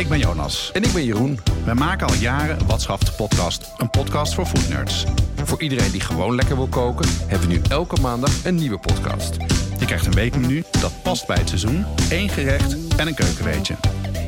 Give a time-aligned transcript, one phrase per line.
[0.00, 0.70] Ik ben Jonas.
[0.72, 1.38] En ik ben Jeroen.
[1.64, 3.70] We maken al jaren Wat Schaft de podcast.
[3.76, 5.04] Een podcast voor foodnerds.
[5.44, 9.36] Voor iedereen die gewoon lekker wil koken, hebben we nu elke maandag een nieuwe podcast.
[9.78, 13.74] Je krijgt een weekmenu dat past bij het seizoen, één gerecht en een keukenweetje.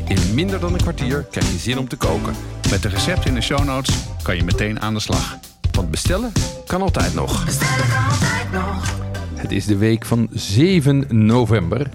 [0.08, 2.34] In minder dan een kwartier krijg je zin om te koken.
[2.70, 5.38] Met de recepten in de show notes kan je meteen aan de slag.
[5.70, 6.32] Want bestellen
[6.66, 7.44] kan altijd nog.
[7.44, 8.94] Bestellen kan altijd nog.
[9.34, 11.88] Het is de week van 7 november.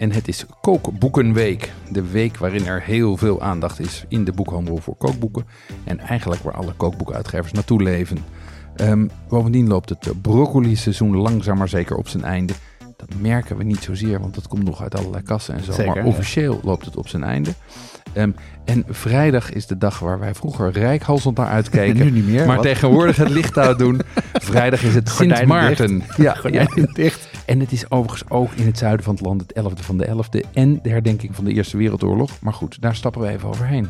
[0.00, 1.72] En het is Kookboekenweek.
[1.90, 5.46] De week waarin er heel veel aandacht is in de boekhandel voor kookboeken.
[5.84, 8.18] En eigenlijk waar alle kookboekenuitgevers naartoe leven.
[8.76, 12.52] Ehm, bovendien loopt het broccoli-seizoen langzaam maar zeker op zijn einde.
[12.96, 15.72] Dat merken we niet zozeer, want dat komt nog uit allerlei kassen en zo.
[15.72, 16.08] Zeker, maar ja.
[16.08, 17.50] officieel loopt het op zijn einde.
[18.12, 18.30] Ehm,
[18.64, 21.96] en vrijdag is de dag waar wij vroeger rijkhalsend naar uitkeken.
[22.04, 22.64] Nu niet meer, Maar wat?
[22.64, 24.00] tegenwoordig het licht uitdoen.
[24.32, 26.02] Vrijdag is het Sint Maarten.
[26.16, 26.34] ja.
[26.40, 27.28] Gordijnen dicht.
[27.46, 30.06] En het is overigens ook in het zuiden van het land het 11e van de
[30.06, 32.30] 11e en de herdenking van de Eerste Wereldoorlog.
[32.40, 33.88] Maar goed, daar stappen we even overheen.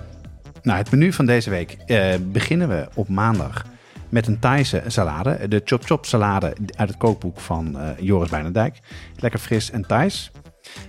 [0.63, 3.65] Nou, het menu van deze week eh, beginnen we op maandag
[4.09, 5.49] met een Thaise salade.
[5.49, 8.79] De Chop Chop salade uit het kookboek van eh, Joris Bijnendijk.
[9.17, 10.31] Lekker fris en Thais.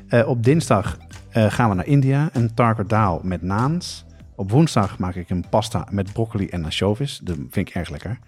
[0.07, 0.97] Eh, op dinsdag
[1.31, 2.29] eh, gaan we naar India.
[2.33, 4.05] Een tarker daal met naans.
[4.35, 7.19] Op woensdag maak ik een pasta met broccoli en ansjovis.
[7.23, 8.19] Dat vind ik erg lekker.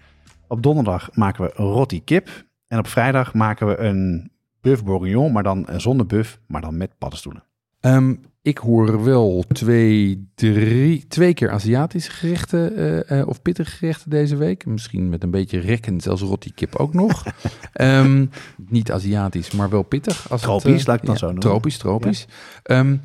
[0.48, 2.44] Op donderdag maken we roti kip.
[2.66, 4.30] En op vrijdag maken we een
[4.60, 7.44] buff bourguignon, maar dan eh, zonder buff, maar dan met paddenstoelen.
[7.84, 14.10] Ehm, ik hoor wel twee, drie, twee keer Aziatische gerechten eh, eh, of pittige gerechten
[14.10, 14.66] deze week.
[14.66, 17.24] Misschien met een beetje rekken, zelfs roti kip ook nog.
[17.72, 20.30] Ehm, niet Aziatisch, maar wel pittig.
[20.30, 21.42] Als het, Tropisch, eh, laat ik het dan ja, zo noemen.
[21.42, 22.26] Tropisch, tropisch.
[22.62, 22.96] Ehm,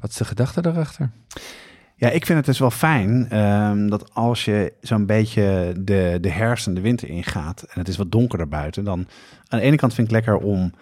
[0.00, 1.10] wat is de gedachte daarachter?
[1.94, 3.28] Ja, ik vind het dus wel fijn
[3.88, 7.96] dat als je zo'n beetje de, de herfst en de winter ingaat en het is
[7.96, 9.06] wat donkerder buiten, dan
[9.48, 10.72] aan de ene kant vind ik het lekker om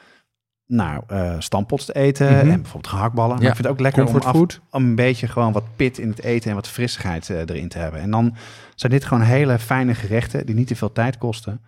[0.67, 1.03] nou,
[1.39, 2.35] stampots te eten Mhm.
[2.39, 3.35] en bijvoorbeeld gehaktballen.
[3.35, 5.99] Maar Ja, ik vind het ook lekker om, af, om een beetje gewoon wat pit
[5.99, 8.01] in het eten en wat frissigheid eh, erin te hebben.
[8.01, 8.37] En dan
[8.75, 11.61] zijn dit gewoon hele fijne gerechten die niet te veel tijd kosten,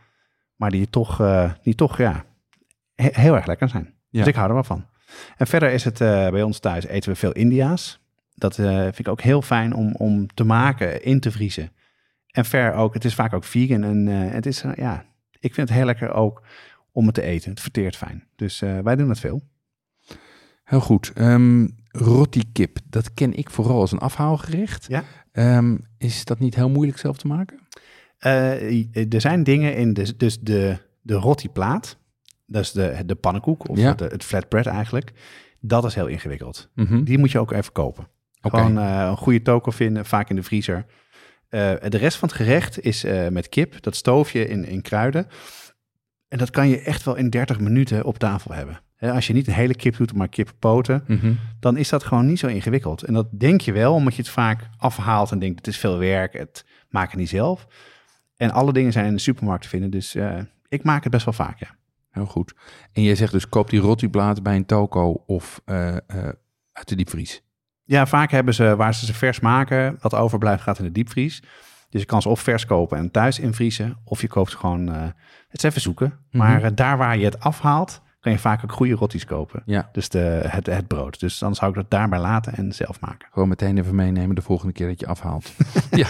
[0.57, 2.25] maar die toch, eh, die toch ja,
[2.95, 3.95] he- heel erg lekker zijn.
[4.09, 4.19] Ja.
[4.19, 4.87] Dus ik hou er wel van.
[5.37, 8.01] En verder is het bij ons thuis eten we veel India's.
[8.35, 11.71] Dat vind ik ook heel fijn om, om te maken, in te vriezen.
[12.31, 13.85] En ver ook, het is vaak ook vegan.
[13.85, 15.05] En het is, ja,
[15.41, 16.43] ik vind het heel lekker ook
[16.93, 17.51] om het te eten.
[17.51, 18.29] Het verteert fijn.
[18.37, 19.43] Dus eh, wij doen het veel.
[20.65, 21.13] Heel goed.
[21.91, 24.87] Roti kip, dat ken ik vooral als een afhaalgerecht.
[24.89, 25.05] Ja.
[25.33, 27.59] Ehm, is dat niet heel moeilijk zelf te maken?
[28.19, 31.99] Eh, er zijn dingen in, de, dus de, de rotiplaat,
[32.47, 33.89] dat is de, de pannenkoek of Ja.
[33.89, 35.13] het, het flatbread eigenlijk.
[35.61, 36.71] Dat is heel ingewikkeld.
[36.75, 37.05] Mhm.
[37.05, 38.09] Die moet je ook even kopen.
[38.41, 38.57] Oké.
[38.57, 40.87] Gewoon eh, een goede toko vinden, vaak in de vriezer.
[41.49, 43.83] De rest van het gerecht is met kip.
[43.83, 45.27] Dat stoof je in, in kruiden.
[46.29, 48.81] En dat kan je echt wel in 30 minuten op tafel hebben.
[48.99, 51.33] Als je niet een hele kip doet, maar kippenpoten, Mhm.
[51.61, 53.03] dan is dat gewoon niet zo ingewikkeld.
[53.03, 55.99] En dat denk je wel, omdat je het vaak afhaalt en denkt, het is veel
[55.99, 57.67] werk, het maak het niet zelf.
[58.37, 61.25] En alle dingen zijn in de supermarkt te vinden, dus eh, ik maak het best
[61.25, 61.77] wel vaak, ja.
[62.11, 62.55] Heel goed.
[62.93, 66.01] En jij zegt dus koop die rotiplaat bij een toko of eh, eh,
[66.73, 67.43] uit de diepvries.
[67.85, 71.43] Ja, vaak hebben ze, waar ze ze vers maken, wat overblijft gaat in de diepvries.
[71.91, 75.03] Dus je kan ze of vers kopen en thuis invriezen, of je koopt gewoon, eh,
[75.49, 76.13] het is even zoeken.
[76.31, 79.63] Maar eh, daar waar je het afhaalt, kan je vaak ook goede rotties kopen.
[79.67, 81.21] Ja, Dus de, het, het brood.
[81.21, 83.29] Dus dan zou ik dat daarbij laten en zelf maken.
[83.33, 85.53] gewoon meteen even meenemen de volgende keer dat je afhaalt.
[85.91, 86.07] ja,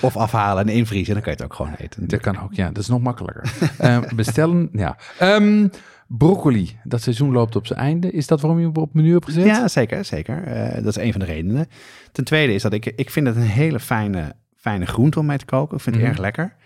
[0.00, 2.08] Of afhalen en invriezen, dan kan je het ook gewoon eten.
[2.08, 2.52] dat kan ook.
[2.54, 3.52] Ja, dat is nog makkelijker.
[3.78, 4.96] Eh, bestellen, ja.
[5.18, 5.68] Ehm,
[6.08, 8.10] broccoli, dat seizoen loopt op zijn einde.
[8.10, 9.44] Is dat waarom je op het menu hebt gezet?
[9.44, 10.42] Ja, zeker, zeker.
[10.44, 11.66] Eh, dat is een van de redenen.
[12.12, 15.38] Ten tweede is dat ik, ik vind het een hele fijne, fijne groente om mee
[15.38, 15.76] te koken.
[15.76, 16.12] Ik vind het Mhm.
[16.14, 16.56] erg lekker.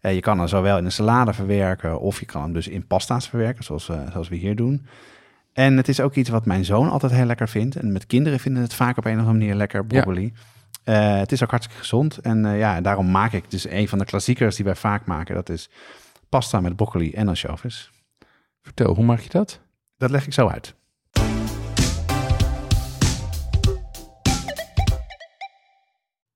[0.00, 2.86] Eh, je kan hem zowel in een salade verwerken of je kan hem dus in
[2.86, 4.86] pasta's verwerken, zoals, eh, zoals we hier doen.
[5.52, 7.76] En het is ook iets wat mijn zoon altijd heel lekker vindt.
[7.76, 10.32] En met kinderen vinden het vaak op een of andere manier lekker, broccoli.
[10.84, 12.18] Eh, het is ook hartstikke gezond.
[12.18, 15.34] En ja, daarom maak ik dus een van de klassiekers die wij vaak maken.
[15.34, 15.70] Dat is
[16.28, 17.90] pasta met broccoli en ansjovis.
[18.62, 19.60] Vertel, hoe maak je dat?
[19.96, 20.74] Dat leg ik zo uit.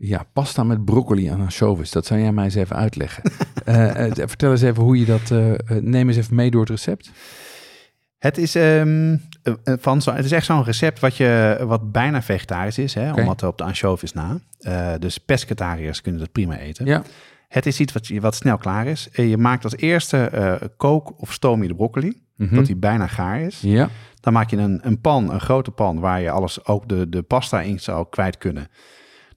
[0.00, 1.90] Ja, pasta met broccoli en ansjovis.
[1.90, 3.22] Dat zou jij mij eens even uitleggen.
[3.64, 5.30] Eh, eh, vertel eens even hoe je dat...
[5.30, 7.10] eh, neem eens even mee door het recept.
[8.18, 11.92] Het is, ehm, eh, eh, van zo, het is echt zo'n recept wat, je, wat
[11.92, 13.20] bijna vegetarisch is, hè, Oké.
[13.20, 14.38] omdat op de ansjovis na.
[14.98, 16.86] Dus pescatariërs kunnen dat prima eten.
[16.86, 17.02] Ja.
[17.48, 19.08] Het is iets wat, wat snel klaar is.
[19.12, 20.30] Je maakt als eerste
[20.76, 22.54] kook of stoom je de broccoli, Mhm.
[22.54, 23.60] dat die bijna gaar is.
[23.60, 23.88] Ja,
[24.20, 27.22] Dan maak je een, een pan, een grote pan, waar je alles, ook de, de
[27.22, 28.68] pasta in zou kwijt kunnen.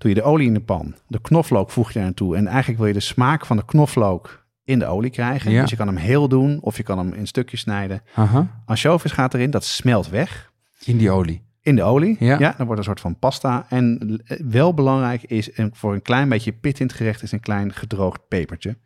[0.02, 2.36] Doe je de olie in de pan, de knoflook voeg je er naartoe.
[2.36, 5.52] En eigenlijk wil je de smaak van de knoflook in de olie krijgen.
[5.52, 5.62] Ja.
[5.62, 8.02] Dus je kan hem heel doen of je kan hem in stukjes snijden.
[8.16, 8.62] aha.
[8.66, 10.52] Ansjovis gaat erin, dat smelt weg
[10.84, 11.42] In die olie.
[11.62, 12.16] in de olie.
[12.20, 12.38] Ja.
[12.58, 13.66] dan wordt een soort van pasta.
[13.70, 14.20] En
[14.50, 17.74] wel belangrijk is, en voor een klein beetje pit in het gerecht, is een klein
[17.74, 18.78] gedroogd pepertje.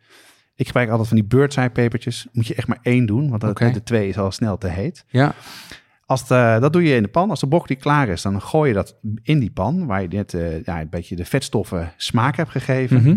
[0.54, 2.26] Ik gebruik altijd van die bird's eye pepertjes.
[2.32, 3.70] Moet je echt maar één doen, want Oké.
[3.70, 5.04] de twee is al snel te heet.
[5.08, 5.34] Ja,
[6.06, 7.30] Als dat doe je in de pan.
[7.30, 10.34] Als de broccoli klaar is, dan gooi je dat in die pan, waar je net
[10.34, 13.02] eh, ja, een beetje de vetstoffen smaak hebt gegeven.
[13.02, 13.16] Mhm.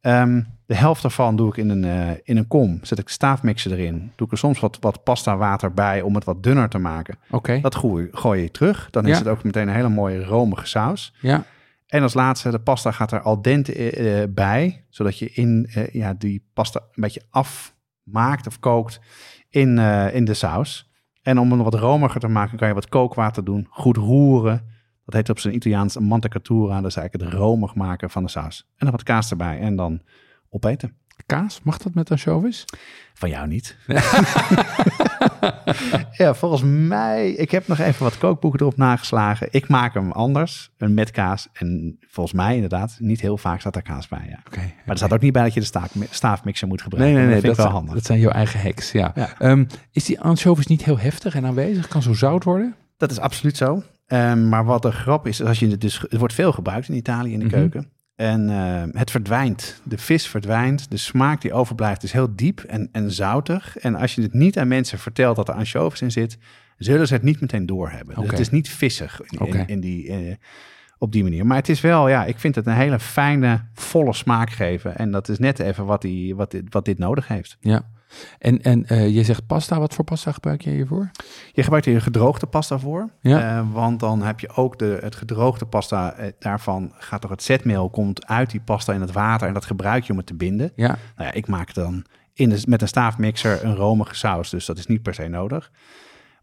[0.00, 2.78] Ehm, de helft daarvan doe ik in een, eh, in een kom.
[2.82, 4.12] Zet ik staafmixer erin.
[4.16, 7.18] Doe ik er soms wat, wat pasta water bij om het wat dunner te maken.
[7.30, 7.60] oké.
[7.60, 8.88] Dat gooi, gooi je terug.
[8.90, 11.14] Dan is het ook meteen een hele mooie romige saus.
[11.20, 11.44] Ja,
[11.86, 14.84] En als laatste, de pasta gaat er al dente eh, bij.
[14.88, 19.00] Zodat je in, ja, die pasta een beetje afmaakt of kookt
[19.48, 19.78] in,
[20.12, 20.92] in de saus.
[21.24, 23.66] En om hem wat romiger te maken, kan je wat kookwater doen.
[23.70, 24.72] Goed roeren.
[25.04, 26.80] Dat heet op zijn Italiaans een mantecatura.
[26.80, 28.66] Dat is eigenlijk het romig maken van de saus.
[28.68, 30.02] En dan wat kaas erbij en dan
[30.50, 30.96] opeten.
[31.26, 32.64] kaas, mag dat met ansjovis?
[33.14, 33.76] Van jou niet.
[36.22, 37.30] ja, volgens mij.
[37.30, 39.48] Ik heb nog even wat kookboeken erop nageslagen.
[39.50, 40.70] Ik maak hem anders.
[40.78, 41.48] Een met kaas.
[41.52, 44.26] En volgens mij inderdaad, niet heel vaak staat er kaas bij.
[44.28, 44.38] Ja.
[44.60, 47.18] Maar er staat ook niet bij dat je de staaf, staafmixer moet Nee, gebruiken.
[47.20, 47.94] nee, nee, dat vind dat, ik wel handig.
[47.94, 49.12] dat zijn jouw eigen hacks, ja.
[49.14, 49.28] Ja.
[49.38, 51.88] Ehm, is die ansjovis niet heel heftig en aanwezig?
[51.88, 52.74] Kan zo zout worden?
[52.96, 53.82] Dat is absoluut zo.
[54.06, 56.88] Ehm, maar wat de grap is, is als je het dus, het wordt veel gebruikt
[56.88, 57.54] in Italië in de Mhm.
[57.54, 57.92] keuken.
[58.16, 59.80] En ehm, het verdwijnt.
[59.82, 60.90] De vis verdwijnt.
[60.90, 63.78] De smaak die overblijft is heel diep en, en zoutig.
[63.78, 66.38] En als je het niet aan mensen vertelt dat er ansjovis in zit,
[66.78, 68.14] zullen ze het niet meteen doorhebben.
[68.14, 70.34] Dus het is niet vissig in, in die, eh,
[70.98, 71.46] op die manier.
[71.46, 74.96] Maar het is wel, ja, ik vind het een hele fijne, volle smaak geven.
[74.96, 77.56] En dat is net even wat, die, wat, dit, wat dit nodig heeft.
[77.60, 77.88] Ja.
[78.38, 79.78] En, en eh, je zegt pasta.
[79.78, 81.10] Wat voor pasta gebruik je hiervoor?
[81.52, 83.10] Je gebruikt hier gedroogde pasta voor.
[83.20, 83.58] Ja.
[83.58, 86.12] Eh, want dan heb je ook de, het gedroogde pasta.
[86.12, 89.48] eh, daarvan gaat toch het zetmeel komt uit die pasta in het water.
[89.48, 90.72] En dat gebruik je om het te binden.
[90.76, 94.50] Ja, Nou ja, ik maak dan in de, met een staafmixer een romige saus.
[94.50, 95.70] Dus dat is niet per se nodig.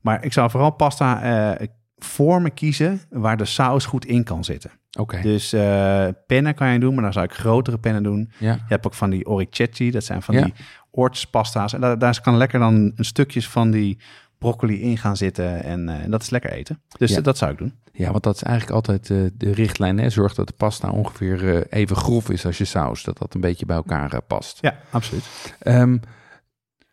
[0.02, 1.58] Maar ik zou vooral pasta
[1.98, 4.72] vormen kiezen waar de saus goed in kan zitten.
[5.00, 5.22] Oké.
[5.22, 8.32] Dus eh, pennen kan je doen, maar dan zou ik grotere pennen doen.
[8.38, 10.44] Ja, Je hebt ook van die oricetti, dat zijn van Ja.
[10.44, 10.54] die
[10.92, 11.74] oortspasta's.
[11.74, 13.98] En daar, daar kan lekker dan een stukjes van die
[14.38, 15.64] broccoli in gaan zitten.
[15.64, 16.82] En eh, dat is lekker eten.
[16.98, 17.22] Dus Ja.
[17.22, 17.74] dat zou ik doen.
[17.94, 19.98] ja, want dat is eigenlijk altijd eh, de richtlijn.
[19.98, 20.10] Hè?
[20.10, 23.04] Zorg dat de pasta ongeveer even grof is als je saus.
[23.04, 24.58] Dat dat een beetje bij elkaar past.
[24.62, 25.24] Ja, absoluut.
[25.60, 25.98] Ehm,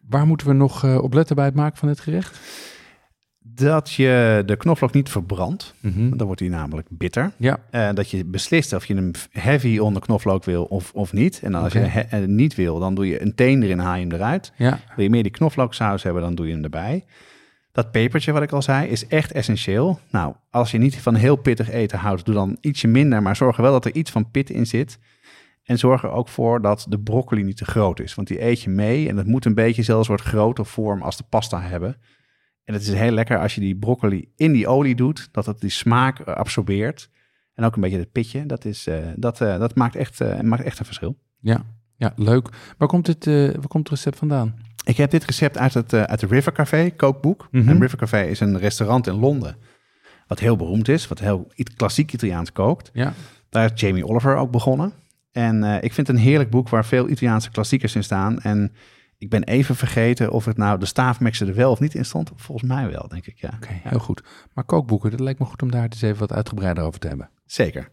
[0.08, 2.38] waar moeten we nog op letten bij het maken van dit gerecht?
[3.58, 5.74] Dat je de knoflook niet verbrandt.
[5.80, 6.16] Mhm.
[6.16, 7.32] Dan wordt hij namelijk bitter.
[7.36, 11.40] Ja, Eh, dat je beslist of je hem heavy onder knoflook wil of, of niet.
[11.42, 13.94] En dan als je he- eh, niet wil, dan doe je een teen erin, haal
[13.94, 14.52] je hem eruit.
[14.56, 17.04] ja, Wil je meer die knoflooksaus hebben, dan doe je hem erbij.
[17.72, 20.00] Dat pepertje wat ik al zei, is echt essentieel.
[20.10, 23.22] Nou, als je niet van heel pittig eten houdt, doe dan ietsje minder.
[23.22, 24.98] Maar zorg er wel dat er iets van pit in zit.
[25.64, 28.14] En zorg er ook voor dat de broccoli niet te groot is.
[28.14, 31.16] Want die eet je mee en het moet een beetje zelfs soort grote vorm als
[31.16, 31.96] de pasta hebben.
[32.68, 35.60] En het is heel lekker als je die broccoli in die olie doet, dat het
[35.60, 37.10] die smaak eh, absorbeert.
[37.54, 38.46] En ook een beetje het pitje.
[38.46, 41.18] Dat, is, eh, dat, eh, dat maakt, echt, maakt echt een verschil.
[41.40, 41.64] ja,
[41.96, 42.48] ja, leuk.
[42.78, 44.54] Waar komt, dit, waar komt het recept vandaan?
[44.84, 47.48] Ik heb dit recept uit het, uit de River Café kookboek.
[47.50, 47.68] Mhm.
[47.68, 49.56] En River Café is een restaurant in Londen.
[50.26, 52.90] Wat heel beroemd is, wat heel klassiek Italiaans kookt.
[52.92, 53.12] Ja,
[53.48, 54.92] Daar is Jamie Oliver ook begonnen.
[55.32, 58.40] En ik vind het een heerlijk boek waar veel Italiaanse klassiekers in staan.
[58.40, 58.72] En
[59.18, 62.30] ik ben even vergeten of het nou de staafmixer er wel of niet in stond.
[62.36, 63.50] Volgens mij wel, denk ik, ja.
[63.54, 64.22] oké, heel goed.
[64.54, 67.30] Maar kookboeken, dat lijkt me goed om daar eens even wat uitgebreider over te hebben.
[67.46, 67.88] Zeker.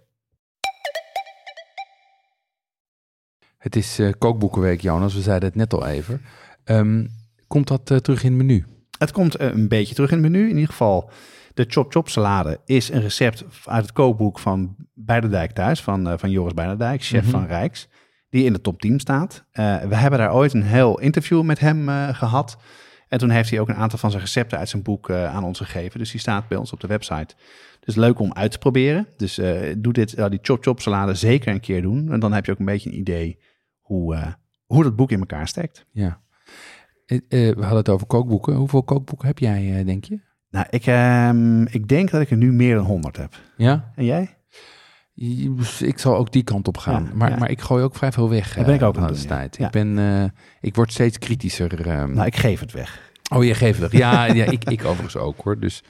[3.58, 5.14] Het is eh, kookboekenweek, Jonas.
[5.14, 6.22] We zeiden het net al even.
[6.64, 7.06] Ehm,
[7.48, 8.66] komt dat eh, terug in het menu?
[8.98, 10.44] Het komt eh, een beetje terug in het menu.
[10.44, 11.10] In ieder geval,
[11.54, 15.82] de Chop Chop salade is een recept uit het kookboek van Beiderdijk thuis.
[15.82, 17.32] Van, van Joris Beiderdijk, chef Mhm.
[17.32, 17.88] van Rijks.
[18.36, 19.46] Die in de top 10 staat.
[19.52, 22.58] Eh, we hebben daar ooit een heel interview met hem eh, gehad.
[23.08, 25.44] En toen heeft hij ook een aantal van zijn recepten uit zijn boek eh, aan
[25.44, 26.00] ons gegeven.
[26.00, 27.36] Dus die staat bij ons op de website.
[27.80, 29.08] Dus leuk om uit te proberen.
[29.18, 29.36] Dus
[29.78, 32.12] doe dit, die Chop Chop salade zeker een keer doen.
[32.12, 33.40] En dan heb je ook een beetje een idee
[33.80, 35.86] hoe, hoe dat boek in elkaar steekt.
[35.92, 36.22] Ja.
[37.28, 38.56] We hadden het over kookboeken.
[38.56, 40.20] Hoeveel kookboeken heb jij, denk je?
[40.50, 43.40] Nou, ik, ehm, ik denk dat ik er nu meer dan 100 heb.
[43.58, 43.92] Ja?
[43.96, 44.35] En jij?
[45.80, 47.04] Ik zal ook die kant op gaan.
[47.04, 47.38] Ja, maar, ja.
[47.38, 48.54] maar ik gooi ook vrij veel weg.
[48.54, 49.28] Dat ben ik eh, ook de aan ja.
[49.28, 49.60] tijd.
[49.60, 50.24] Ik, ben, eh,
[50.62, 51.88] ik word steeds kritischer.
[51.88, 52.14] ehm.
[52.14, 53.12] Nou, ik geef het weg.
[53.34, 53.92] Oh, je geeft het.
[53.92, 55.60] Ja, ja ik, ik overigens ook hoor.
[55.60, 55.84] Dus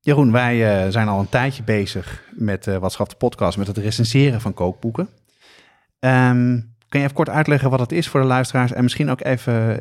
[0.00, 3.76] Jeroen, wij eh, zijn al een tijdje bezig met Wat Schaft de podcast, met het
[3.76, 5.08] recenseren van kookboeken.
[5.98, 9.10] Ehm, kun Kan je even kort uitleggen wat het is voor de luisteraars en misschien
[9.10, 9.80] ook even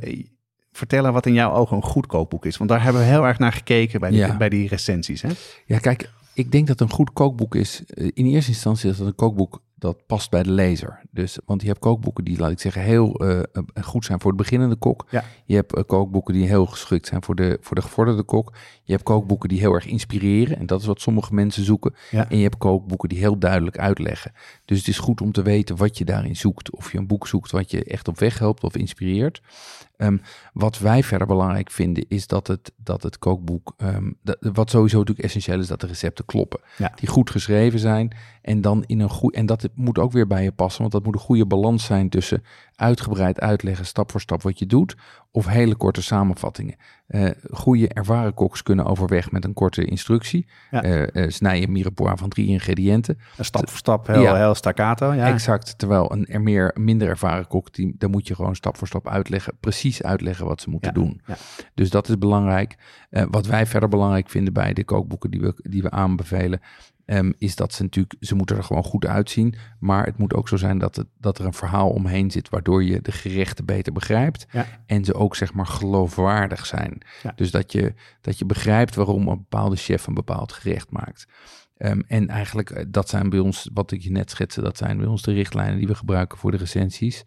[0.72, 2.58] vertellen wat in jouw ogen een goed kookboek is?
[2.58, 4.38] Want daar hebben we heel erg naar gekeken bij die, Ja.
[4.38, 5.22] bij die recensies.
[5.22, 5.30] Hè?
[5.66, 7.84] Ja, kijk, ik denk dat een goed kookboek is.
[7.86, 11.02] eh, In eerste instantie is dat een kookboek dat past bij de lezer.
[11.12, 13.44] Dus, want je hebt kookboeken die, laat ik zeggen, heel eh, eh,
[13.84, 15.06] goed zijn voor de beginnende kok.
[15.10, 15.24] Ja.
[15.46, 18.54] Je hebt eh, kookboeken die heel geschikt zijn voor de, voor de gevorderde kok.
[18.84, 20.58] Je hebt kookboeken die heel erg inspireren.
[20.58, 21.96] En dat is wat sommige mensen zoeken.
[22.12, 22.30] Ja.
[22.30, 24.32] En je hebt kookboeken die heel duidelijk uitleggen.
[24.66, 26.72] Dus het is goed om te weten wat je daarin zoekt.
[26.72, 29.42] Of je een boek zoekt wat je echt op weg helpt of inspireert.
[29.98, 30.18] Ehm,
[30.54, 34.98] wat wij verder belangrijk vinden is dat het, dat het kookboek, ehm, dat- wat sowieso
[34.98, 36.60] natuurlijk essentieel is, dat de recepten kloppen.
[36.78, 36.92] Ja.
[36.96, 38.16] Die goed geschreven zijn
[38.46, 41.04] en dan in een goed, en dat moet ook weer bij je passen, want dat
[41.04, 42.44] moet een goede balans zijn tussen
[42.76, 44.96] uitgebreid uitleggen, stap voor stap wat je doet,
[45.32, 46.76] of hele korte samenvattingen.
[47.08, 50.48] Eh goede ervaren koks kunnen overweg met een korte instructie.
[50.72, 50.84] Ja.
[50.84, 53.20] Eh, eh, snij een mirepoix van drie ingrediënten.
[53.40, 54.36] Stap voor stap, heel, Ja.
[54.36, 55.14] heel staccato.
[55.14, 55.28] Ja.
[55.28, 55.78] Exact.
[55.78, 59.08] Terwijl een er meer, minder ervaren kok, die, daar moet je gewoon stap voor stap
[59.08, 61.22] uitleggen, precies uitleggen wat ze moeten Ja, doen.
[61.74, 62.76] Dus dat is belangrijk.
[63.30, 66.60] Wat wij verder belangrijk vinden bij de kookboeken die we, die we aanbevelen,
[67.06, 69.56] ehm, is dat ze natuurlijk, ze moeten er gewoon goed uitzien.
[69.80, 72.84] Maar het moet ook zo zijn dat, het, dat er een verhaal omheen zit, waardoor
[72.84, 74.46] je de gerechten beter begrijpt.
[74.52, 74.66] Ja.
[74.86, 77.02] En ze ook zeg maar geloofwaardig zijn.
[77.24, 77.34] Ja.
[77.36, 81.26] Dus dat je, dat je begrijpt waarom een bepaalde chef een bepaald gerecht maakt.
[81.78, 84.98] Ehm, en eigenlijk, eh, dat zijn bij ons, wat ik je net schetste, dat zijn
[84.98, 87.26] bij ons de richtlijnen die we gebruiken voor de recensies.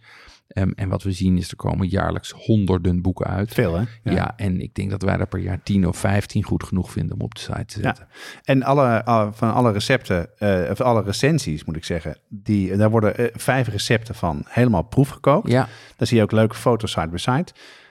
[0.48, 3.54] Ehm, en wat we zien is, er komen jaarlijks honderden boeken uit.
[3.54, 3.84] Veel, hè?
[4.02, 4.32] Ja.
[4.36, 7.20] en ik denk dat wij er per jaar 10 of 15 goed genoeg vinden om
[7.22, 8.08] op de site te zetten.
[8.44, 12.90] En alle, alle- van alle recepten, eh, of alle recensies moet ik zeggen, die, daar
[12.90, 15.48] worden eh, vijf recepten van helemaal proefgekookt.
[15.50, 17.46] Ja, Daar zie je ook leuke foto's side by side.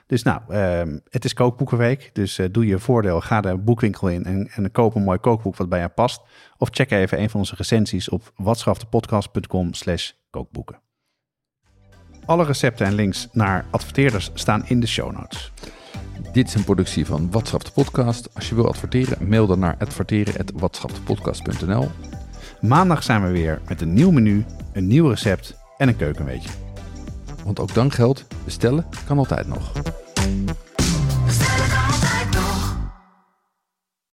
[0.07, 3.21] Dus nou, ehm, het is kookboekenweek, dus eh, doe je voordeel.
[3.21, 6.21] Ga de boekwinkel in en, en koop een mooi kookboek wat bij je past.
[6.57, 10.79] Of check even een van onze recensies op watschaftepodcast.com slash kookboeken.
[12.27, 15.51] Alle recepten en links naar adverteerders staan in de show notes.
[16.31, 18.35] dit is een productie van Watschap de Podcast.
[18.35, 21.89] Als je wil adverteren, mail dan naar adverteren.watschappdepodcast.nl.
[22.61, 26.49] Maandag zijn we weer met een nieuw menu, een nieuw recept en een keukenweetje.
[27.43, 29.71] Want ook dan geldt, bestellen kan altijd nog.